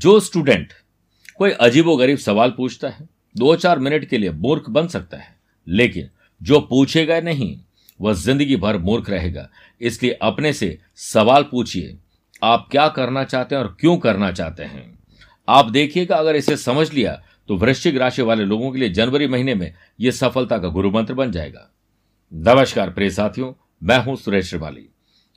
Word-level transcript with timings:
जो 0.00 0.18
स्टूडेंट 0.20 0.72
कोई 1.38 1.50
अजीबो 1.60 1.96
गरीब 1.96 2.18
सवाल 2.18 2.50
पूछता 2.50 2.88
है 2.88 3.08
दो 3.34 3.54
चार 3.56 3.78
मिनट 3.78 4.04
के 4.04 4.18
लिए 4.18 4.30
मूर्ख 4.32 4.68
बन 4.70 4.86
सकता 4.88 5.16
है, 5.16 5.34
लेकिन 5.66 6.08
जो 6.40 6.60
पूछेगा 6.62 7.20
नहीं, 7.20 7.56
वह 8.00 8.12
ज़िंदगी 8.14 8.56
भर 8.56 8.78
मूर्ख 8.80 9.10
रहेगा। 9.10 9.48
इसलिए 9.80 10.12
अपने 10.22 10.52
से 10.52 10.78
सवाल 10.98 11.42
पूछिए, 11.42 11.96
आप 12.42 12.66
क्या 12.70 12.88
करना 12.90 13.24
चाहते 13.24 13.54
हैं 13.54 13.62
और 13.62 13.76
क्यों 13.80 13.96
करना 13.98 14.30
चाहते 14.32 14.62
हैं? 14.64 14.98
आप 15.48 15.70
देखिएगा, 15.70 16.16
अगर 16.16 16.36
इसे 16.36 16.56
समझ 16.58 16.92
लिया 16.92 17.20
तो 17.48 17.56
वृश्चिक 17.56 17.96
राशि 17.96 18.22
वाले 18.22 18.44
लोगों 18.44 18.70
के 18.72 18.78
लिए 18.78 18.88
जनवरी 18.90 19.26
महीने 19.28 19.54
में 19.54 19.72
यह 20.00 20.10
सफलता 20.12 20.58
का 20.58 20.68
गुरु 20.70 20.90
मंत्र 20.90 21.14
बन 21.14 21.32
जाएगा। 21.32 21.70
नमस्कार, 22.32 22.90
प्रिय 22.90 23.10
साथियों, 23.12 23.52
मैं 23.82 23.98
हूँ 23.98 24.16
सुरेश 24.16 24.48
श्रिवाली, 24.48 24.88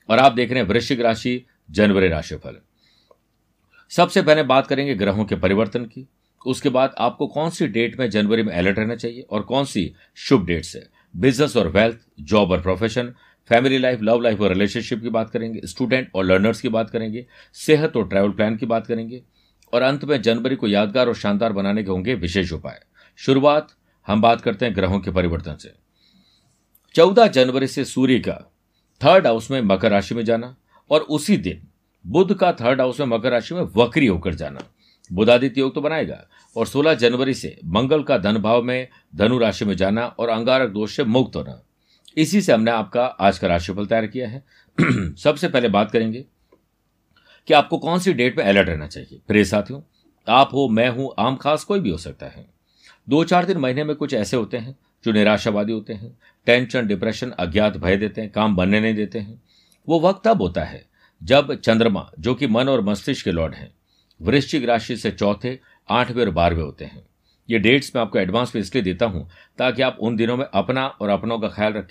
और 0.09 0.20
आप 0.20 0.32
देख 0.34 0.52
रहे 0.52 0.59
हैं 0.59 0.68
वृश्चिक 0.70 1.02
राशि, 1.02 1.44
जनवरी 1.70 2.08
राशिफल। 2.09 2.62
सबसे 3.96 4.22
पहले 4.22 4.44
बात 4.44 4.68
करेंगे 4.68 4.94
ग्रहों 4.96 5.24
के 5.26 5.36
परिवर्तन 5.36 5.84
की। 5.86 6.08
उसके 6.46 6.70
बाद 6.70 6.94
आपको 6.98 7.28
कौन 7.28 7.50
सी 7.50 7.68
डेट 7.68 8.00
में 8.00 8.10
जनवरी 8.10 8.44
में 8.44 8.54
अलर्ट 8.54 8.80
रहना 8.80 8.96
चाहिए 8.96 9.22
और 9.22 9.42
कौन 9.42 9.66
सी 9.66 9.94
शुभ 10.16 10.46
डेट 10.46 10.66
से? 10.66 10.88
बिज़नेस 11.16 11.58
और 11.58 11.68
वेल्थ 11.68 11.98
जॉब 12.20 12.52
और 12.52 12.62
profession 12.62 13.14
family 13.50 13.78
life 13.78 14.02
love 14.02 14.22
life 14.22 14.42
और 14.42 14.50
रिलेशनशिप 14.50 15.02
की 15.02 15.10
बात 15.10 15.30
करेंगे 15.30 15.62
स्टूडेंट 15.66 16.10
और 16.16 16.26
लर्नर्स 16.26 16.62
की 16.62 16.70
बात 16.70 16.90
करेंगे, 16.90 17.26
सेहत 17.54 17.98
और 17.98 18.08
ट्रैवल 18.08 18.32
प्लान 18.32 18.56
की 18.58 18.66
बात 18.66 18.88
करेंगे 18.88 19.22
और 19.74 19.82
अंत 19.82 20.05
में 20.05 20.22
जनवरी 20.22 20.55
को 20.55 20.68
यादगार 20.68 21.08
और 21.08 21.16
शानदार 21.16 21.54
बनाने 21.54 21.84
के 21.84 21.91
होंगे 21.91 22.14
विशेष 22.14 22.54
उपाय। 22.54 22.80
शुरुआत 23.16 23.74
हम 24.08 24.22
बात 24.22 24.41
करते 24.41 24.66
हैं 24.66 24.76
ग्रहों 24.76 25.00
के 25.00 25.12
परिवर्तन 25.12 25.55
से। 25.55 25.74
चौदह 26.96 27.28
जनवरी 27.28 27.68
से 27.68 27.85
सूर्य 27.85 28.20
का 28.20 28.52
थर्ड 29.02 29.28
हाउस 29.28 29.52
में 29.52 29.62
मकर 29.62 29.91
राशि 29.91 30.16
में 30.16 30.26
जाना 30.26 30.55
और 30.90 31.02
उसी 31.02 31.38
दिन 31.38 31.68
बुध 32.07 32.34
का 32.34 32.51
थर्ड 32.54 32.82
हाउस 32.82 32.99
में 32.99 33.07
मकर 33.07 33.32
राशि 33.32 33.55
में 33.55 33.62
वक्री 33.62 34.07
होकर 34.07 34.34
जाना। 34.34 34.59
बुधादित्य 35.13 35.62
योग 35.62 35.76
तो 35.76 35.82
बनाएगा। 35.82 36.27
और 36.57 36.68
16 36.68 36.93
जनवरी 36.93 37.34
से 37.34 37.60
मंगल 37.65 38.04
का 38.04 38.18
धन 38.18 38.37
भाव 38.37 38.63
में 38.63 38.87
धनु 39.15 39.37
राशि 39.37 39.65
में 39.65 39.77
जाना 39.77 40.05
और 40.05 40.29
अंगारक 40.29 40.70
दोष 40.70 40.95
से 40.95 41.04
मुक्त 41.04 41.35
होना। 41.35 41.63
इसी 42.18 42.41
से 42.41 42.54
हमने 42.54 42.71
आपका 42.71 43.05
आज 43.05 43.40
का 43.40 43.48
राशिफल 43.48 43.85
तैयार 43.85 44.07
किया 44.07 44.29
है। 44.29 44.43
सबसे 45.15 45.48
पहले 45.48 45.68
बात 45.70 45.91
करेंगे 45.91 46.26
कि 47.48 47.54
आपको 47.54 47.77
कौन 47.77 47.99
सी 47.99 48.13
डेट 48.13 48.38
में 48.38 48.45
अलर्ट 48.45 48.70
रहना 48.70 48.88
चाहिए। 48.88 49.20
प्रिय 49.27 49.45
साथियों, 49.45 49.82
आप 50.27 50.49
हो, 50.54 50.70
मैं 50.70 50.90
हूँ, 50.90 51.13
आम 51.20 51.35
खास 51.35 51.63
कोई 51.63 51.79
भी 51.79 51.90
हो 51.90 51.98
सकता 51.98 52.26
है। 52.26 52.48
दो 53.10 53.23
चार 53.23 53.45
दिन 53.45 53.57
महीने 53.57 53.84
में 53.84 53.95
कुछ 53.95 54.13
ऐसे 54.13 54.38
होते 54.38 54.57
हैं 54.57 54.76
जो 55.05 55.12
निराशावादी 55.12 55.73
होते 55.73 55.93
हैं, 55.93 56.17
टेंशन, 56.45 56.88
डिप्रेशन, 56.88 57.29
अज्ञात 57.29 57.77
भय 57.77 57.98
देते 57.98 58.21
हैं, 58.21 58.32
काम 58.32 58.55
बनने 58.55 58.79
नहीं 58.79 58.95
देते 58.95 59.20
हैं। 59.20 59.43
वो 59.90 59.99
वक्त 59.99 60.21
तब 60.26 60.41
होता 60.41 60.63
है 60.63 60.93
जब 61.24 61.55
चंद्रमा, 61.55 62.12
जो 62.20 62.35
कि 62.35 62.48
मन 62.48 62.70
और 62.70 62.82
मस्तिष्क 62.82 63.26
के 63.26 63.32
लॉर्ड 63.32 63.54
हैं, 63.54 63.76
वृश्चिक 64.22 64.66
राशि 64.66 64.97
से 64.97 65.12
चौथे, 65.12 65.59
आठवें 65.90 66.24
और 66.24 66.29
बारहवें 66.29 66.63
होते 66.63 66.85
हैं। 66.85 67.06
ये 67.50 67.59
डेट्स 67.59 67.96
मैं 67.96 68.02
आपको 68.02 68.19
एडवांस 68.19 68.56
में 68.56 68.62
इसलिए 68.62 68.84
देता 68.84 69.06
हूँ 69.06 69.29
ताकि 69.57 69.81
आप 69.81 69.97
उन 70.00 70.16
दिनों 70.16 70.38
में 70.38 70.46
अपना 70.46 70.88
और 70.88 71.09
अपनों 71.09 71.40
का 71.40 71.47
ख्याल 71.47 71.74
रख 71.74 71.88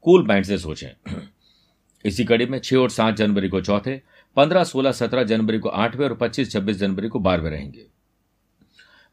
कूल 0.00 0.26
माइंड 0.26 0.44
से 0.44 0.58
सोचें। 0.58 1.12
इसी 2.06 2.24
कड़ी 2.24 2.46
में 2.46 2.58
छह 2.58 2.76
और 2.76 2.90
सात 2.90 3.14
जनवरी 3.14 3.48
को 3.48 3.60
चौथे, 3.60 4.02
पंद्रह, 4.36 4.64
सोलह, 4.64 4.92
सत्रह 4.92 5.22
जनवरी 5.22 5.58
को 5.58 5.68
आठवें 5.68 6.08
और 6.08 6.14
पच्चीस, 6.14 6.52
छब्बीस 6.52 6.76
जनवरी 6.76 7.08
को 7.08 7.18
बारहवें 7.18 7.50
रहेंगे। 7.50 7.86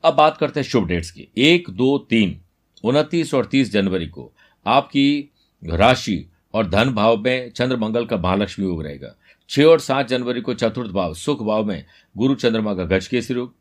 अब 0.04 0.14
बात 0.14 0.38
करते 0.38 0.60
हैं 0.60 0.68
शुभ 0.68 0.88
डेट्स 0.88 1.12
की। 1.12 1.28
एक, 1.38 1.70
दो, 1.70 1.98
तीन, 1.98 2.42
उनतीस 2.84 3.34
और 3.34 3.46
तीस 3.46 3.72
जनवरी 3.72 4.08
को 4.08 4.34
आपकी 4.68 5.30
राशि 5.64 6.30
और 6.54 6.70
धन 6.70 6.90
भाव 6.90 7.18
में 7.18 7.52
चंद्र 7.52 7.78
मंगल 7.78 8.06
का 8.06 8.18
महालक्ष्मी 8.18 8.66
योग 8.66 8.84
रहेगा। 8.84 9.16
छह 9.52 9.64
और 9.64 9.80
सात 9.80 10.08
जनवरी 10.08 10.42
को 10.42 10.54
चतुर्थ 10.54 10.92
भाव, 10.92 11.14
सुख 11.14 11.42
भाव 11.44 11.66
में 11.66 11.86
गुरु 12.18 12.36
चंद्रमा 12.36 12.74
का 12.74 12.84
गज 12.84 13.08
केसरी 13.08 13.38
योग 13.38 13.54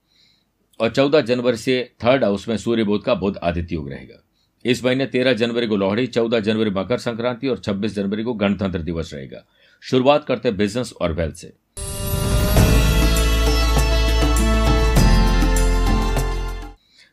और 0.81 0.91
चौदह 0.91 1.21
जनवरी 1.21 1.57
से 1.57 1.93
थर्ड 2.05 2.25
हाउस 2.25 2.49
में 2.49 2.57
सूर्य 2.57 2.85
बोध 2.85 3.03
का 3.05 3.15
बुध 3.15 3.37
आदित्य 3.37 3.75
योग 3.75 3.91
रहेगा। 3.91 4.23
इस 4.65 4.85
महीने 4.85 5.07
तेरह 5.07 5.33
जनवरी 5.33 5.67
को 5.67 5.77
लोहड़ी, 5.77 6.07
चौदह 6.07 6.41
जनवरी 6.41 6.71
मकर 6.71 6.99
संक्रांति 6.99 7.49
और 7.49 7.59
छब्बीस 7.59 7.95
जनवरी 7.95 8.23
को 8.23 8.35
गणतंत्र 8.35 8.79
दिवस 8.79 9.15
रहेगा। 9.15 9.45
शुरुआत 9.83 10.25
करते 10.25 10.49
हैं 10.49 10.57
बिज़नेस 10.59 10.93
और 10.93 11.13
वेल्थ 11.13 11.35
से। 11.35 11.53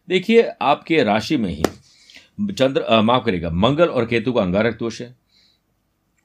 देखिए, 0.08 0.50
आपके 0.62 1.04
राशि 1.04 1.38
में 1.38 1.50
ही 1.50 1.64
चंद्र 2.54 3.02
माफ़ 3.02 3.24
करेगा 3.26 3.50
मंगल 3.50 3.88
और 3.88 4.06
केतु 4.06 4.34
का 4.34 4.42
अंगारक 4.42 4.78
दोष 4.80 5.02
है। 5.02 5.16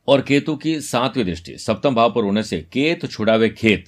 और 0.08 0.20
केतु 0.20 0.56
की 0.56 0.80
सातवीं 0.80 1.24
दृष्टि, 1.24 1.58
सप्तम 1.58 1.94
भाव 1.94 2.12
पर 2.12 2.24
होने 2.24 2.42
से 2.42 2.60
केत 2.72 3.10
छुड़ावे 3.10 3.48
खेत। 3.48 3.84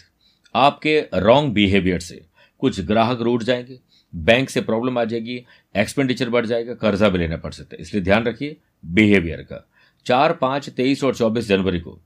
आपके 0.54 1.00
रॉन्ग 1.14 1.52
बिहेवियर 1.52 2.00
से 2.00 2.24
कुछ 2.58 2.80
ग्राहक 2.80 3.20
रूट 3.20 3.42
जाएँगे 3.42 3.78
बैंक 4.14 4.50
से 4.50 4.60
प्रॉब्लम 4.60 4.98
आ 4.98 5.04
जाएगी 5.04 5.44
एक्सपेंडिचर 5.76 6.30
बढ़ 6.30 6.46
जाएगा, 6.46 6.74
कर्जा 6.74 7.08
भी 7.08 7.18
लेना 7.18 7.36
पड़ 7.36 7.52
सकता 7.52 7.76
है। 7.76 7.82
इसलिए 7.82 8.02
ध्यान 8.02 8.24
रखिए 8.24 8.56
बिहेवियर 8.86 9.42
का। 9.42 9.68
चार, 10.06 10.32
पाँच, 10.32 10.68
तेईस 10.68 11.04
और 11.04 11.14
चौबीस 11.14 11.48
जनवरी 11.48 11.80
को 11.80 12.00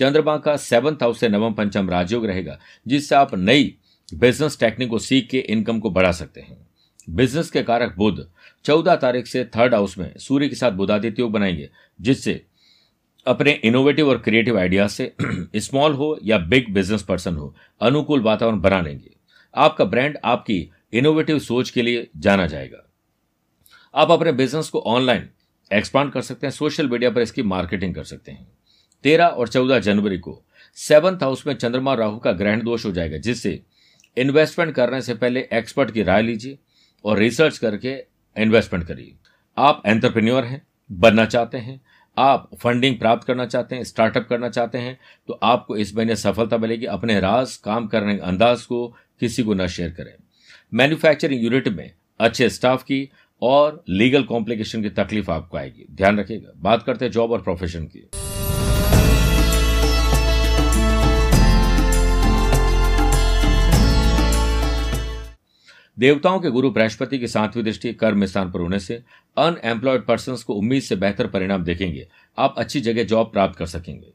चंद्रमा 0.00 0.36
का 0.36 0.56
सेवंथ 0.56 1.02
हाउस 1.02 1.20
से 1.20 1.28
नवम 1.28 1.52
पंचम 1.52 1.90
राजयोग 1.90 2.26
रहेगा, 2.26 2.58
जिससे 2.88 3.14
आप 3.14 3.34
नई 3.34 3.74
बिज़नेस 4.14 4.58
टेक्निक 4.60 4.88
को 4.88 4.98
सीख 4.98 5.28
के 5.30 5.38
इनकम 5.38 5.80
को 5.80 5.90
बढ़ा 5.90 6.12
सकते 6.12 6.40
हैं। 6.40 6.66
बिज़नेस 7.10 7.50
के 7.50 7.62
कारक 7.62 7.94
बुध, 7.96 8.30
चौदह 8.64 8.96
तारीख 8.96 9.26
से 9.26 9.44
थर्ड 9.44 9.74
हाउस 9.74 9.98
में 9.98 10.18
सूर्य 10.18 10.48
के 10.48 10.54
साथ 10.54 10.70
बुधादित्य 10.70 11.22
योग 11.22 11.32
बनाएँगे, 11.32 11.70
जिससे 12.00 12.44
अपने 13.26 13.52
इनोवेटिव 13.64 14.08
और 14.08 14.18
क्रिएटिव 14.18 14.58
आइडिया 14.58 14.86
से 14.86 15.12
स्मॉल 15.56 15.92
हो 15.92 16.18
या 16.24 16.38
बिग 16.38 16.72
बिज़नेस 16.74 17.02
पर्सन 17.02 17.36
हो, 17.36 17.54
अनुकूल 17.80 18.22
वातावरण 18.22 18.60
बना 18.60 18.80
लेंगे। 18.80 19.10
आपका 19.54 19.84
ब्रांड 19.84 20.18
आपकी 20.24 20.70
इनोवेटिव 20.92 21.38
सोच 21.38 21.70
के 21.70 21.82
लिए 21.82 22.08
जाना 22.16 22.46
जाएगा। 22.46 22.90
आप 23.94 24.10
अपने 24.10 24.32
बिज़नेस 24.32 24.68
को 24.68 24.80
ऑनलाइन 24.80 25.28
एक्सपांड 25.70 26.12
कर 26.12 26.20
सकते 26.20 26.46
हैं 26.46 26.52
सोशल 26.52 26.88
मीडिया 26.88 27.10
पर 27.10 27.20
इसकी 27.20 27.42
मार्केटिंग 27.42 27.94
कर 27.94 28.04
सकते 28.04 28.32
हैं। 28.32 28.46
तेरह 29.04 29.26
और 29.26 29.48
चौदह 29.48 29.78
जनवरी 29.78 30.18
को 30.18 30.42
सेवंथ 30.76 31.22
हाउस 31.22 31.46
में 31.46 31.54
चंद्रमा 31.54 31.94
राहु 31.94 32.18
का 32.18 32.32
ग्रहण 32.32 32.62
दोष 32.62 32.84
हो 32.86 32.92
जाएगा, 32.92 33.16
जिससे 33.16 33.62
इन्वेस्टमेंट 34.16 34.74
करने 34.74 35.00
से 35.02 35.14
पहले 35.14 35.48
एक्सपर्ट 35.52 35.90
की 35.90 36.02
राय 36.02 36.22
लीजिए 36.22 36.58
और 37.04 37.18
रिसर्च 37.18 37.58
करके 37.58 37.96
इन्वेस्टमेंट 38.36 38.86
करिए। 38.86 39.14
आप 39.56 39.82
एंटरप्रेन्योर 39.86 40.44
हैं, 40.44 40.66
बनना 40.92 41.24
चाहते 41.24 41.58
हैं 41.58 41.80
आप 42.16 42.50
फंडिंग 42.60 42.98
प्राप्त 42.98 43.26
करना 43.26 43.46
चाहते 43.46 43.76
हैं 43.76 43.84
स्टार्टअप 43.84 44.26
करना 44.28 44.48
चाहते 44.48 44.78
हैं 44.78 44.98
तो 45.28 45.38
आपको 45.42 45.76
इस 45.76 45.94
महीने 45.96 46.16
सफलता 46.16 46.58
मिलेगी। 46.58 46.86
अपने 46.86 47.18
राज, 47.20 47.56
काम 47.56 47.86
करने 47.86 48.14
के 48.14 48.20
अंदाज 48.20 48.62
को 48.62 48.86
किसी 49.20 49.42
को 49.42 49.54
न 49.54 49.66
शेयर 49.66 49.90
करें। 49.90 50.12
मैन्युफैक्चरिंग 50.74 51.44
यूनिट 51.44 51.68
में 51.68 51.90
अच्छे 52.20 52.48
स्टाफ 52.48 52.82
की 52.82 53.08
और 53.42 53.82
लीगल 53.88 54.22
कॉम्प्लिकेशन 54.22 54.82
की 54.82 54.90
तकलीफ़ 54.90 55.30
आपको 55.30 55.56
आएगी। 55.56 55.86
ध्यान 55.90 56.20
रखिएगा। 56.20 56.52
बात 56.56 56.82
करते 56.82 57.04
हैं 57.04 57.12
जॉब 57.12 57.32
और 57.32 57.42
प्रोफेशन 57.42 57.84
की। 57.86 58.08
देवताओं 65.96 66.40
के 66.40 66.50
गुरु 66.50 66.70
बृहस्पति 66.70 67.18
की 67.18 67.28
सातवीं 67.28 67.64
दृष्टि 67.64 67.92
कर्म 67.94 68.24
स्थान 68.26 68.50
पर 68.52 68.60
होने 68.60 68.78
से 68.78 68.94
अनएम्प्लॉयड 69.36 70.04
पर्सन 70.04 70.36
को 70.46 70.54
उम्मीद 70.54 70.82
से 70.82 70.96
बेहतर 70.96 71.26
परिणाम 71.26 71.64
देखेंगे। 71.64 72.06
आप 72.38 72.54
अच्छी 72.58 72.80
जगह 72.80 73.04
जॉब 73.04 73.30
प्राप्त 73.32 73.58
कर 73.58 73.66
सकेंगे। 73.66 74.12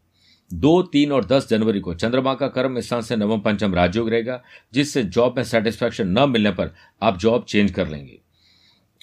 दो, 0.51 0.81
तीन 0.83 1.11
और 1.11 1.25
दस 1.25 1.47
जनवरी 1.49 1.79
को 1.79 1.93
चंद्रमा 1.93 2.33
का 2.33 2.47
कर्म 2.47 2.79
स्थान 2.79 3.01
से 3.01 3.15
नवम 3.15 3.39
पंचम 3.39 3.75
राजयोग 3.75 4.09
रहेगा, 4.09 4.41
जिससे 4.73 5.03
जॉब 5.03 5.37
में 5.37 5.43
सेटिस्फैक्शन 5.45 6.07
न 6.09 6.29
मिलने 6.29 6.51
पर 6.51 6.73
आप 7.01 7.17
जॉब 7.17 7.45
चेंज 7.49 7.71
कर 7.71 7.87
लेंगे। 7.87 8.19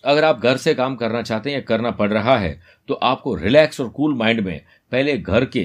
अगर 0.05 0.25
आप 0.25 0.41
घर 0.41 0.57
से 0.57 0.75
काम 0.75 0.97
करना 0.97 1.23
चाहते 1.23 1.51
हैं 1.51 1.57
या 1.57 1.63
करना 1.63 1.91
पड़ 1.93 2.11
रहा 2.11 2.37
है 2.39 2.61
तो 2.89 2.95
आपको 2.95 3.35
रिलैक्स 3.35 3.81
और 3.81 3.89
कूल 3.89 4.15
माइंड 4.15 4.41
में 4.41 4.61
पहले 4.93 5.17
घर 5.19 5.45
के 5.47 5.65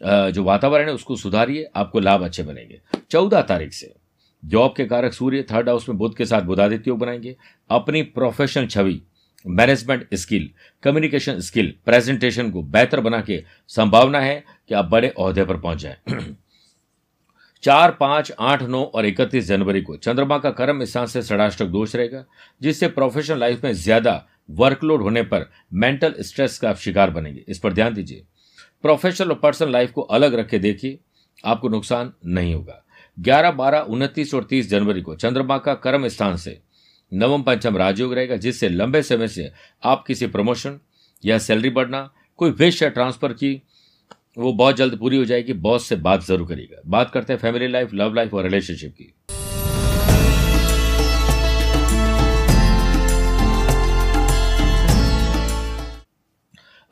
जो 0.00 0.42
वातावरण 0.44 0.88
है, 0.88 0.94
उसको 0.94 1.16
सुधारिए, 1.16 1.68
आपको 1.76 2.00
लाभ 2.00 2.24
अच्छे 2.24 2.42
बनेंगे 2.42 2.80
चौदह 3.10 3.42
तारीख 3.42 3.72
से। 3.72 3.92
जॉब 4.44 4.74
के 4.76 4.84
कारक 4.84 5.12
सूर्य 5.12 5.42
थर्ड 5.42 5.68
हाउस 5.68 5.88
में 5.88 5.98
बुद्ध 5.98 6.16
के 6.16 6.24
साथ 6.26 6.42
बुधादित्य 6.42 6.90
योग 6.90 6.98
बनाएँगे। 6.98 7.36
अपनी 7.70 8.02
प्रोफेशनल 8.02 8.66
छवि 8.66 9.02
management 9.46 10.14
skill 10.14 10.50
communication 10.82 11.40
skill 11.40 11.74
presentation 11.86 12.50
को 12.50 12.62
बेहतर 12.62 13.00
बना 13.00 13.20
के 13.20 13.44
संभावना 13.68 14.20
है 14.20 14.44
कि 14.68 14.74
आप 14.74 14.84
बड़े 14.84 15.08
अहदे 15.08 15.44
पर 15.44 15.56
पहुँच 15.56 15.78
जाए। 15.78 15.98
चार, 17.62 17.90
पाँच, 17.90 18.32
आठ, 18.40 18.62
नौ 18.62 18.82
और 18.84 19.06
इकतीस 19.06 19.46
जनवरी 19.46 19.82
को 19.82 19.96
चंद्रमा 19.96 20.38
का 20.38 20.50
कर्म 20.50 20.84
स्थान 20.84 21.06
से 21.06 21.22
षडाष्टक 21.22 21.66
दोष 21.66 21.96
रहेगा, 21.96 22.24
जिससे 22.62 22.88
प्रोफेशनल 22.88 23.38
लाइफ 23.38 23.64
में 23.64 23.72
ज़्यादा 23.72 24.26
वर्कलोड 24.50 25.02
होने 25.02 25.22
पर 25.22 25.50
मेंटल 25.72 26.14
स्ट्रेस 26.20 26.58
का 26.58 26.70
आप 26.70 26.76
शिकार 26.76 27.10
बनेंगे। 27.10 27.44
इस 27.48 27.58
पर 27.58 27.72
ध्यान 27.72 27.94
दीजिए। 27.94 28.24
प्रोफेशनल 28.82 29.28
और 29.28 29.34
पर्सनल 29.34 29.72
लाइफ 29.72 29.90
को 29.90 30.00
अलग 30.00 30.34
रख 30.34 30.48
के 30.48 30.58
देखिए, 30.58 30.98
आपको 31.44 31.68
नुकसान 31.68 32.12
नहीं 32.26 32.54
होगा। 32.54 32.84
11, 33.18 33.50
12, 33.50 33.80
उनतीस 33.80 34.34
और 34.34 34.44
30 34.44 34.68
जनवरी 34.70 35.00
को 35.00 35.14
चंद्रमा 35.14 35.56
का 35.58 35.74
कर्म 35.74 36.06
स्थान 36.08 36.36
से 36.36 36.58
नवम 37.12 37.42
पंचम 37.42 37.76
राजयोग 37.76 38.14
रहेगा 38.14 38.36
जिससे 38.36 38.68
लंबे 38.68 39.02
समय 39.02 39.28
से 39.28 39.50
आप 39.82 40.04
किसी 40.06 40.26
प्रमोशन 40.26 40.78
या 41.24 41.38
सैलरी 41.38 41.70
बढ़ना 41.70 42.08
कोई 42.38 42.50
विश 42.50 42.82
या 42.82 42.88
ट्रांसफ़र 42.88 43.32
की 43.32 43.50
वो 44.38 44.52
बहुत 44.52 44.76
जल्द 44.76 44.98
पूरी 44.98 45.16
हो 45.16 45.24
जाएगी। 45.24 45.52
बॉस 45.52 45.86
से 45.88 45.96
बात 45.96 46.24
ज़रूर 46.24 46.48
करेगा 46.48 46.82
बात 46.86 47.10
करते 47.10 47.32
हैं 47.32 47.40
फैमिली 47.40 47.68
लाइफ 47.68 47.94
लव 47.94 48.14
लाइफ 48.14 48.34
और 48.34 48.44
रिलेशनशिप 48.44 48.94
की। 48.94 49.14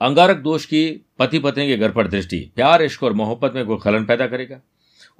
अंगारक 0.00 0.36
दोष 0.36 0.64
की 0.64 0.84
पति 1.18 1.38
पत्नी 1.38 1.66
के 1.66 1.76
घर 1.76 1.90
पर 1.90 2.08
दृष्टि। 2.08 2.38
प्यार 2.56 2.82
इश्क 2.82 3.02
और 3.02 3.12
मोहब्बत 3.12 3.52
में 3.54 3.64
कोई 3.66 3.78
खलन 3.82 4.04
पैदा 4.04 4.26
करेगा। 4.26 4.60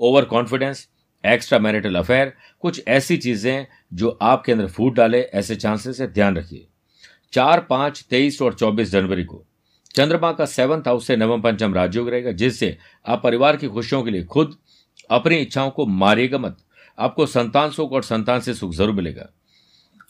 Over 0.01 0.25
confidence 0.25 0.87
extra 1.27 1.59
marital 1.59 1.95
affair 1.95 2.33
कुछ 2.61 2.83
ऐसी 2.89 3.17
चीज़ें 3.17 3.67
जो 3.95 4.19
आपके 4.23 4.53
अंदर 4.53 4.67
फूट 4.67 4.95
डाले, 4.95 5.21
ऐसे 5.21 5.57
चांसेस 5.57 6.01
है 6.01 6.13
ध्यान 6.13 6.37
रखिए। 6.37 6.67
चार, 7.33 7.61
पाँच, 7.61 8.05
तेईस 8.11 8.41
और 8.43 8.55
चौबीस 8.55 8.91
जनवरी 8.91 9.25
को, 9.25 9.45
चंद्रमा 9.95 10.33
का 10.33 10.45
सेवंथ 10.47 10.83
हाउस 10.87 11.07
से 11.07 11.17
नवम 11.17 11.41
पंचम 11.43 11.75
राजयोग 11.75 12.09
रहेगा, 12.09 12.33
जिससे 12.33 12.77
आप 13.07 13.23
परिवार 13.23 13.57
की 13.57 13.69
खुशियों 13.69 14.03
के 14.03 14.11
लिए 14.11 14.25
खुद 14.25 14.57
अपनी 15.11 15.37
इच्छाओं 15.37 15.71
को 15.71 15.87
मारिएगा 15.87 16.39
मत। 16.39 16.57
आपको 16.99 17.27
संतान 17.27 17.71
सुख 17.71 17.93
और 17.93 18.03
संतान 18.03 18.41
से 18.41 18.55
सुख 18.55 18.73
ज़रूर 18.73 18.95
मिलेगा। 18.95 19.29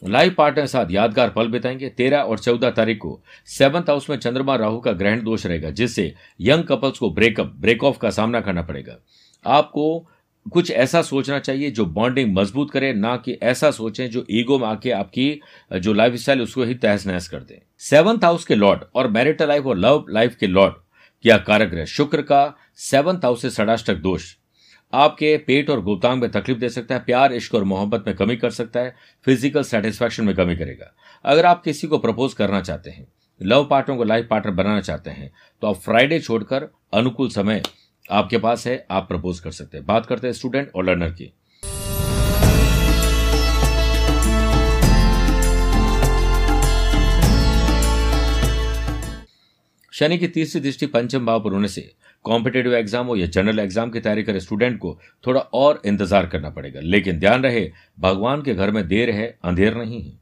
लाइफ 0.02 0.34
पार्टनर 0.34 0.66
साथ 0.66 0.90
यादगार 0.90 1.30
पल 1.30 1.48
बिताएँगे। 1.48 1.88
तेरह 1.88 2.18
और 2.18 2.38
चौदह 2.38 2.70
तारीख 2.70 2.98
को 2.98 3.20
सेवंथ 3.48 3.82
हाउस 3.82 4.08
में 4.10 4.16
चंद्रमा 4.16 4.56
राहु 4.56 4.80
का 4.80 4.92
ग्रहण 4.92 5.22
दोष 5.22 5.46
रहेगा, 5.46 5.70
जिससे 5.70 6.14
यंग 6.40 6.64
कपल्स 6.64 6.98
को 6.98 7.10
ब्रेकअप 7.10 7.54
ब्रेक 7.56 7.84
ऑफ़ 7.84 7.98
का 7.98 8.10
सामना 8.10 8.40
करना 8.40 8.62
पड़ेगा। 8.62 8.96
आपको 9.44 10.08
कुछ 10.46 10.70
ऐसा 10.70 11.00
सोचना 11.02 11.38
चाहिए 11.38 11.70
जो 11.70 11.84
बॉन्डिंग 11.87 12.34
मज़बूत 12.34 12.70
करे, 12.70 12.93
ना 12.94 13.16
कि 13.16 13.32
ऐसा 13.43 13.70
सोचें 13.70 14.08
जो 14.10 14.25
ईगो 14.31 14.58
में 14.58 14.66
आके 14.69 14.90
आपकी 14.93 15.40
जो 15.72 15.93
लाइफ 15.93 16.14
स्टाइल 16.14 16.43
उसको 16.43 16.64
ही 16.64 16.75
तहस 16.76 17.06
नहस 17.06 17.28
कर 17.28 17.40
दे। 17.40 17.60
सेवंथ 17.81 18.25
हाउस 18.25 18.44
के 18.44 18.54
लॉर्ड 18.54 18.84
और 18.94 19.10
मैरिटल 19.10 19.48
लाइफ 19.48 19.66
और 19.66 19.76
लव 19.78 20.04
लाइफ 20.10 20.37
के 20.37 20.46
लॉर्ड 20.46 20.75
क्या 21.25 21.37
कारक 21.40 21.70
ग्रह 21.70 21.84
शुक्र 21.87 22.22
का 22.22 22.54
सेवंथ 22.81 23.25
हाउस 23.25 23.43
से 23.43 23.50
षडाष्टक 23.50 23.96
दोष। 23.98 24.34
आपके 24.93 25.37
पेट 25.46 25.70
और 25.70 25.81
गोतांग 25.82 26.20
में 26.22 26.31
तकलीफ़ 26.31 26.58
दे 26.58 26.69
सकता 26.69 26.94
है, 26.94 27.00
प्यार, 27.00 27.32
इश्क 27.32 27.54
और 27.54 27.64
मोहब्बत 27.64 28.04
में 28.06 28.14
कमी 28.16 28.37
कर 28.37 28.50
सकता 28.50 28.81
है 28.81 28.94
फ़िज़िकल 29.26 29.62
सेटिस्फैक्शन 29.64 30.25
में 30.25 30.34
कमी 30.37 30.56
करेगा। 30.56 30.92
अगर 31.25 31.46
आप 31.46 31.62
किसी 31.62 31.87
को 31.87 31.99
प्रपोज 31.99 32.34
करना 32.34 32.60
चाहते 32.60 32.90
हैं 32.90 33.06
लव 33.40 33.66
पार्टनर 33.70 33.96
को 33.96 34.04
लाइफ 34.04 34.26
पार्टनर 34.31 34.52
बनाना 34.54 34.81
चाहते 34.81 35.10
हैं 35.10 35.31
तो 35.62 35.66
आप 35.66 35.76
फ्राइडे 35.76 36.19
छोड़कर 36.20 36.69
अनुकूल 36.94 37.28
समय 37.31 37.62
आपके 38.11 38.38
पास 38.38 38.67
है, 38.67 38.87
आप 38.91 39.08
प्रपोज 39.08 39.41
कर 39.41 39.50
सकते 39.50 39.76
हैं। 39.76 39.87
बात 39.87 40.06
करते 40.06 40.26
हैं 40.26 40.35
स्टूडेंट 40.35 40.70
और 40.75 40.85
लर्नर 40.85 41.11
की। 41.11 41.32
शनि 49.93 50.19
की 50.19 50.29
तीसरी 50.29 50.61
दृष्टि 50.61 50.87
पंचम 50.87 51.26
भाव 51.26 51.43
पर 51.44 51.53
होने 51.53 51.69
से 51.69 51.91
कॉम्पिटेटिव 52.25 52.75
एग्ज़ाम 52.75 53.06
हो 53.06 53.17
या 53.17 53.26
जनरल 53.29 53.58
एग्ज़ाम 53.58 53.91
की 53.91 54.00
तैयारी 54.00 54.23
करे 54.23 54.41
स्टूडेंट 54.41 54.79
को 54.79 54.99
थोड़ा 55.26 55.41
और 55.41 55.81
इंतज़ार 55.87 56.26
करना 56.26 56.50
पड़ेगा। 56.50 56.81
लेकिन 56.82 57.19
ध्यान 57.19 57.43
रहे, 57.43 57.70
भगवान 57.99 58.43
के 58.43 58.55
घर 58.55 58.70
में 58.70 58.87
देर 58.88 59.11
है, 59.11 59.26
अंधेर 59.44 59.76
नहीं 59.76 60.02
है। 60.02 60.19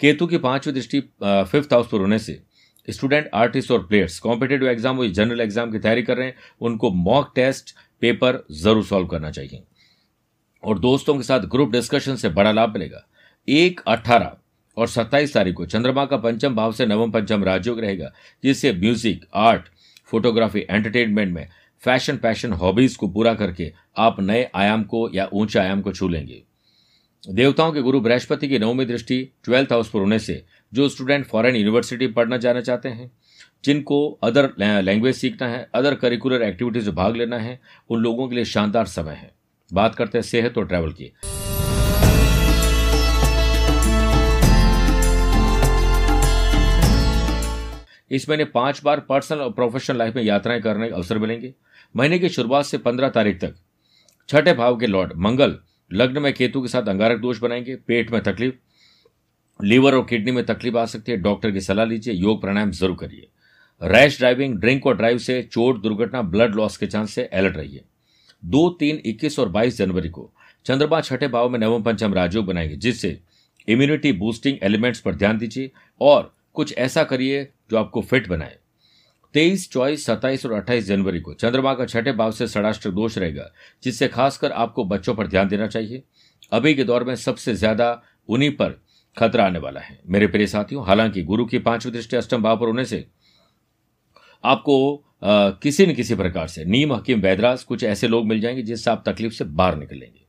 केतु 0.00 0.26
की 0.26 0.38
पांचवी 0.38 0.72
दृष्टि 0.72 1.00
फिफ्थ 1.22 1.72
हाउस 1.72 1.88
पर 1.88 2.00
होने 2.00 2.18
से 2.18 2.42
स्टूडेंट, 2.88 3.28
आर्टिस्ट 3.34 3.70
और 3.70 3.86
प्लेयर्स, 3.86 4.18
कॉम्पिटेटिव 4.18 4.68
एग्ज़ाम 4.68 4.96
हो 4.96 5.06
जनरल 5.08 5.40
एग्ज़ाम 5.40 5.72
की 5.72 5.78
तैयारी 5.78 6.02
कर 6.02 6.16
रहे 6.16 6.26
हैं, 6.26 6.36
उनको 6.60 6.90
मॉक 6.92 7.32
टेस्ट 7.34 7.74
पेपर 8.02 8.44
ज़रूर 8.52 8.84
सॉल्व 8.84 9.06
करना 9.06 9.30
चाहिए। 9.30 9.62
और 10.62 10.78
दोस्तों 10.78 11.16
के 11.16 11.22
साथ 11.22 11.40
ग्रुप 11.48 11.70
डिस्कशन 11.72 12.16
से 12.16 12.28
बड़ा 12.30 12.52
लाभ 12.52 12.72
मिलेगा। 12.72 13.06
एक 13.48 13.80
अट्ठारह 13.88 14.36
और 14.76 14.88
सत्ताईस 14.88 15.34
तारीख 15.34 15.54
को 15.54 15.66
चंद्रमा 15.66 16.04
का 16.04 16.16
पंचम 16.16 16.54
भाव 16.54 16.72
से 16.72 16.86
नवम 16.86 17.10
पंचम 17.10 17.44
राजयोग 17.44 17.80
रहेगा, 17.80 18.10
जिससे 18.44 18.72
म्यूज़िक, 18.72 19.26
आर्ट, 19.34 19.68
फोटोग्राफी, 20.08 20.60
एंटरटेनमेंट 20.60 21.34
में 21.34 21.48
फ़ैशन, 21.82 22.16
पैशन, 22.16 22.52
हॉबीज 22.52 22.96
को 22.96 23.08
पूरा 23.08 23.34
करके 23.34 23.72
आप 23.96 24.20
नए 24.20 24.48
आयाम 24.54 24.82
को 24.84 25.08
या 25.14 25.28
ऊँचे 25.32 25.58
आयाम 25.58 25.80
को 25.82 25.92
छू 25.92 26.08
लेंगे। 26.08 26.42
देवताओं 27.24 27.72
के 27.72 27.80
गुरु 27.82 28.00
बृहस्पति 28.00 28.48
की 28.48 28.58
नवमी 28.58 28.84
दृष्टि, 28.84 29.28
ट्वेल्थ 29.44 29.72
हाउस 29.72 29.90
पर 29.90 29.98
होने 29.98 30.18
से 30.18 30.44
जो 30.74 30.88
स्टूडेंट 30.88 31.26
फॉरेन 31.26 31.56
यूनिवर्सिटी 31.56 32.06
पढ़ना 32.06 32.36
जाना 32.36 32.60
चाहते 32.60 32.88
हैं, 32.88 33.10
जिनको 33.64 34.10
अदर 34.22 34.50
लैंग्वेज 34.58 35.14
सीखना 35.14 35.48
है 35.48 35.68
अदर 35.74 35.94
करिकुलर 35.94 36.42
एक्टिविटीज़ 36.42 36.86
में 36.86 36.94
भाग 36.94 37.16
लेना 37.16 37.38
है, 37.38 37.60
उन 37.90 38.00
लोगों 38.00 38.28
के 38.28 38.34
लिए 38.34 38.44
शानदार 38.44 38.86
समय 38.86 39.12
है। 39.12 39.30
बात 39.72 39.94
करते 39.94 40.18
हैं 40.18 40.22
सेहत 40.22 40.58
और 40.58 40.66
ट्रैवल 40.66 40.92
की। 40.92 41.12
इस 48.10 48.28
महीने 48.28 48.44
पाँच 48.44 48.80
बार 48.84 49.00
पर्सनल 49.00 49.38
और 49.38 49.52
प्रोफेशनल 49.52 49.98
लाइफ 49.98 50.16
में 50.16 50.22
यात्राएँ 50.22 50.60
करने 50.60 50.88
के 50.88 50.94
अवसर 50.94 51.18
मिलेंगे। 51.18 51.54
महीने 51.96 52.18
की 52.18 52.28
शुरुआत 52.28 52.64
से 52.64 52.78
पंद्रह 52.78 53.08
तारीख 53.08 53.40
तक 53.40 53.54
छठे 54.28 54.52
भाव 54.52 54.76
के 54.76 54.86
लॉर्ड 54.86 55.12
मंगल, 55.16 55.58
लग्न 55.92 56.22
में 56.22 56.32
केतु 56.32 56.62
के 56.62 56.68
साथ 56.68 56.88
अंगारक 56.88 57.20
दोष 57.20 57.38
बनाएँगे, 57.38 57.76
पेट 57.76 58.10
में 58.10 58.22
तकलीफ़ 58.22 58.54
लीवर 59.62 59.94
और 59.94 60.06
किडनी 60.10 60.32
में 60.32 60.44
तकलीफ़ 60.46 60.76
आ 60.76 60.84
सकती 60.84 61.12
है, 61.12 61.18
डॉक्टर 61.18 61.50
की 61.50 61.60
सलाह 61.60 61.84
लीजिए, 61.86 62.14
योग 62.14 62.40
प्राणायाम 62.40 62.70
ज़रूर 62.70 62.96
करिए। 62.96 63.28
रैश 63.82 64.18
ड्राइविंग, 64.18 64.56
ड्रिंक 64.58 64.86
और 64.86 64.96
ड्राइव 64.96 65.18
से 65.18 65.42
चोट, 65.42 65.82
दुर्घटना, 65.82 66.22
ब्लड 66.22 66.54
लॉस 66.54 66.76
के 66.76 66.86
चांस 66.86 67.14
से 67.14 67.24
अलर्ट 67.24 67.56
रहिए। 67.56 67.84
दो, 68.44 68.68
तीन, 68.70 69.00
इक्कीस 69.06 69.38
और 69.38 69.48
बाईस 69.48 69.78
जनवरी 69.78 70.08
को 70.08 70.30
चंद्रमा 70.66 71.00
छठे 71.00 71.28
भाव 71.28 71.48
में 71.48 71.58
नवम 71.58 71.82
पंचम 71.82 72.14
राजयोग 72.14 72.46
बनाएँगे 72.46 72.76
जिससे 72.76 73.18
इम्यूनिटी 73.68 74.12
बूस्टिंग 74.12 74.58
एलिमेंट्स 74.62 75.00
पर 75.00 75.14
ध्यान 75.14 75.38
दीजिए 75.38 75.70
और 76.00 76.34
कुछ 76.54 76.74
ऐसा 76.78 77.04
करिए 77.04 77.48
जो 77.70 77.76
आपको 77.76 78.00
फिट 78.00 78.28
बनाए। 78.28 78.56
तेईस, 79.34 79.70
चौबीस, 79.70 80.06
सत्ताईस 80.06 80.46
और 80.46 80.52
अट्ठाईस 80.52 80.86
जनवरी 80.86 81.20
को 81.20 81.34
चंद्रमा 81.34 81.74
का 81.74 81.86
छठे 81.86 82.12
भाव 82.12 82.32
से 82.32 82.46
षडाष्ट्र 82.48 82.90
दोष 82.90 83.18
रहेगा, 83.18 83.50
जिससे 83.82 84.08
खासकर 84.08 84.52
आपको 84.52 84.84
बच्चों 84.84 85.14
पर 85.14 85.26
ध्यान 85.26 85.48
देना 85.48 85.66
चाहिए। 85.66 86.02
अभी 86.52 86.74
के 86.74 86.84
दौर 86.84 87.04
में 87.04 87.14
सबसे 87.16 87.54
ज़्यादा 87.54 88.02
उन्हीं 88.28 88.50
पर 88.50 88.83
खतरा 89.16 89.44
आने 89.46 89.58
वाला 89.58 89.80
है। 89.80 89.98
मेरे 90.06 90.26
प्रिय 90.26 90.46
साथियों 90.46 90.84
हालाँकि 90.86 91.22
गुरु 91.22 91.44
की 91.44 91.58
पांचवी 91.58 91.92
दृष्टि 91.92 92.16
अष्टम 92.16 92.42
भाव 92.42 92.56
पर 92.56 92.66
होने 92.66 92.84
से 92.84 93.06
आपको 94.44 95.04
आ, 95.24 95.50
किसी 95.50 95.86
न 95.86 95.94
किसी 95.94 96.14
प्रकार 96.14 96.48
से 96.48 96.64
नीम 96.64 96.92
हकीम 96.92 97.20
वैदराज 97.20 97.62
कुछ 97.62 97.84
ऐसे 97.84 98.08
लोग 98.08 98.26
मिल 98.26 98.40
जाएँगे 98.40 98.62
जिससे 98.62 98.90
आप 98.90 99.04
तकलीफ़ 99.08 99.32
से 99.32 99.44
बाहर 99.44 99.76
निकलेंगे 99.76 100.20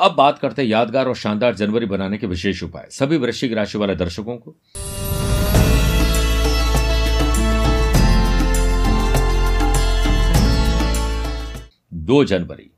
अब 0.00 0.14
बात 0.14 0.38
करते 0.38 0.62
हैं 0.62 0.68
यादगार 0.68 1.08
और 1.08 1.16
शानदार 1.16 1.54
जनवरी 1.54 1.86
बनाने 1.86 2.18
के 2.18 2.26
विशेष 2.26 2.62
उपाय। 2.62 2.88
सभी 2.90 3.16
वृश्चिक 3.16 3.52
राशि 3.52 3.78
वाले 3.78 3.94
दर्शकों 3.94 4.36
को 4.36 4.56
दो 11.94 12.24
जनवरी 12.24 12.70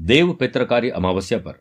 देव 0.00 0.32
पित्रकारी 0.32 0.90
अमावस्या 0.90 1.38
पर 1.38 1.60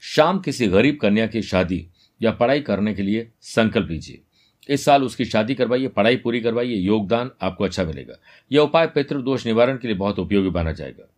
शाम 0.00 0.38
किसी 0.38 0.66
गरीब 0.66 0.98
कन्या 1.02 1.26
की 1.26 1.42
शादी 1.42 1.86
या 2.20 2.30
पढ़ाई 2.32 2.60
करने 2.60 2.94
के 2.94 3.02
लिए 3.02 3.28
संकल्प 3.42 3.90
लीजिए। 3.90 4.22
इस 4.68 4.84
साल 4.84 5.04
उसकी 5.04 5.24
शादी 5.24 5.54
करवाइए, 5.54 5.88
पढ़ाई 5.88 6.16
पूरी 6.16 6.40
करवाइए, 6.40 6.74
योगदान 6.76 7.30
आपको 7.42 7.64
अच्छा 7.64 7.84
मिलेगा। 7.84 8.14
यह 8.50 8.60
उपाय 8.60 8.86
पितृदोष 8.86 9.46
निवारण 9.46 9.76
के 9.76 9.88
लिए 9.88 9.96
बहुत 9.96 10.18
उपयोगी 10.18 10.50
माना 10.50 10.72
जाएगा। 10.72 11.08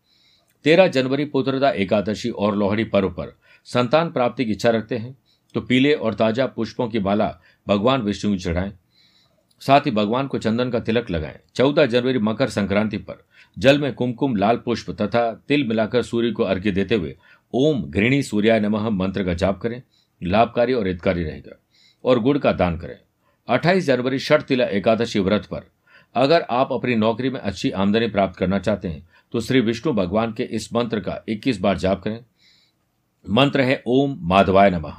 तेरह 0.65 0.89
जनवरी 0.89 1.25
पुत्रदा 1.27 1.71
एकादशी 1.73 2.31
और 2.31 2.57
लोहड़ी 2.57 2.85
पर्व 2.87 3.09
पर 3.11 3.33
संतान 3.67 4.11
प्राप्ति 4.11 4.45
की 4.45 4.53
इच्छा 4.53 4.71
रखते 4.71 4.97
हैं 4.97 5.17
तो 5.55 5.61
पीले 5.61 5.93
और 5.95 6.15
ताज़ा 6.15 6.47
पुष्पों 6.47 6.89
की 6.89 6.99
माला 7.01 7.29
भगवान 7.67 8.03
विष्णु 8.03 8.33
को 8.33 8.39
चढ़ाएँ। 8.39 8.73
साथ 9.63 9.81
ही 9.81 9.91
भगवान 9.91 10.27
को 10.27 10.39
चंदन 10.39 10.71
का 10.71 10.81
तिलक 10.81 11.11
लगाएँ। 11.11 11.39
चौदह 11.55 11.87
जनवरी 11.87 12.19
मकर 12.19 12.49
संक्रांति 12.49 12.97
पर 12.99 13.25
जल 13.57 13.79
में 13.79 13.93
कुमकुम, 13.95 14.37
लाल 14.37 14.57
पुष्प 14.57 14.91
तथा 14.93 15.33
तिल 15.49 15.67
मिलाकर 15.69 16.03
सूर्य 16.03 16.31
को 16.31 16.43
अर्घ्य 16.45 16.71
देते 16.71 16.95
हुए 16.95 17.15
ओम 17.55 17.83
घृणी 17.83 18.23
सूर्याय 18.23 18.61
नमः 18.61 18.89
मंत्र 18.91 19.25
का 19.25 19.35
जाप 19.35 19.61
करें। 19.61 19.83
लाभकारी 20.23 20.73
और 20.73 20.87
हितकारी 20.87 21.25
रहेगा 21.25 21.61
और 22.05 22.19
गुड़ 22.19 22.39
का 22.39 22.53
दान 22.53 22.79
करें। 22.79 22.97
28 23.49 23.87
जनवरी 23.87 24.19
षठ 24.19 24.43
तिला 24.43 24.65
एकादशी 24.67 25.21
व्रत 25.21 25.47
पर 25.47 25.71
अगर 26.15 26.43
आप 26.51 26.73
अपनी 26.73 26.95
नौकरी 26.97 27.31
में 27.31 27.41
अच्छी 27.41 27.71
आमदनी 27.73 28.07
प्राप्त 28.09 28.39
करना 28.39 28.59
चाहते 28.59 28.89
हैं 28.89 29.07
तो 29.35 29.41
श्री 29.41 29.61
विष्णु 29.61 29.93
भगवान 29.93 30.33
के 30.33 30.43
इस 30.43 30.73
मंत्र 30.75 31.01
का 31.01 31.19
21 31.29 31.59
बार 31.61 31.79
जाप 31.79 32.03
करें। 32.03 32.25
मंत्र 33.25 33.61
है, 33.61 33.83
ओम 33.87 34.17
माधवाय 34.23 34.71
नमः। 34.71 34.97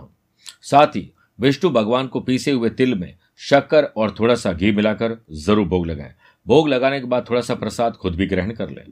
साथ 0.62 0.96
ही 0.96 1.12
विष्णु 1.40 1.72
भगवान 1.72 2.08
को 2.08 2.20
पीसे 2.20 2.52
हुए 2.52 2.70
तिल 2.70 2.96
में 2.96 3.14
शक्कर 3.40 3.84
और 3.84 4.16
थोड़ा 4.20 4.36
सा 4.36 4.54
घी 4.54 4.72
मिलाकर 4.72 5.18
ज़रूर 5.46 5.68
भोग 5.68 5.88
लगाएँ। 5.88 6.14
भोग 6.46 6.68
लगाने 6.70 7.00
के 7.00 7.06
बाद 7.06 7.26
थोड़ा 7.30 7.42
सा 7.42 7.56
प्रसाद 7.56 7.94
खुद 7.94 8.16
भी 8.16 8.26
ग्रहण 8.28 8.52
कर 8.52 8.70
लें। 8.70 8.86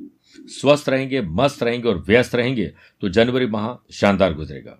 स्वस्थ 0.51 0.89
रहेंगे, 0.89 1.21
मस्त 1.21 1.63
रहेंगे 1.63 1.89
और 1.89 2.03
व्यस्त 2.07 2.35
रहेंगे 2.35 2.71
तो 3.01 3.09
जनवरी 3.09 3.45
माह 3.47 3.73
शानदार 3.91 4.33
गुजरेगा। 4.33 4.77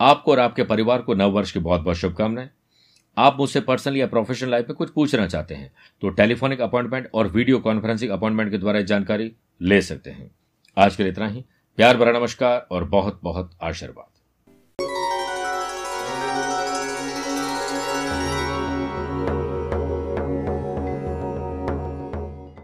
आपको 0.00 0.30
और 0.32 0.38
आपके 0.38 0.62
परिवार 0.64 1.02
को 1.02 1.14
नववर्ष 1.14 1.52
की 1.52 1.58
बहुत 1.58 1.80
बहुत 1.80 1.96
शुभकामनाएँ। 1.96 2.48
आप 3.16 3.36
मुझसे 3.38 3.60
पर्सनली 3.60 4.00
या 4.00 4.06
प्रोफेशनल 4.06 4.50
लाइफ 4.50 4.68
में 4.68 4.76
कुछ 4.76 4.90
पूछना 4.90 5.26
चाहते 5.26 5.54
हैं 5.54 5.70
तो 6.02 6.08
टेलीफोनिक 6.10 6.60
अपॉइंटमेंट 6.60 7.08
और 7.14 7.28
वीडियो 7.28 7.58
कॉन्फ्रेंसिंग 7.58 8.10
अपॉइंटमेंट 8.10 8.50
के 8.50 8.58
द्वारा 8.58 8.80
जानकारी 8.82 9.32
ले 9.62 9.80
सकते 9.82 10.10
हैं। 10.10 10.30
आज 10.76 10.96
के 10.96 11.02
लिए 11.02 11.12
इतना 11.12 11.28
ही। 11.28 11.44
प्यार 11.78 11.96
भरा 11.96 12.12
नमस्कार 12.12 12.66
और 12.70 12.84
बहुत 12.86 13.20
बहुत 13.22 13.50
आशीर्वाद। 13.62 14.13